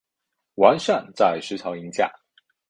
[0.55, 2.11] 王掞在石槽迎驾。